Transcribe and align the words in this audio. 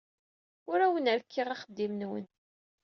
Ur 0.71 0.79
awen-rekkiɣ 0.85 1.47
axeddim-nwen. 1.49 2.25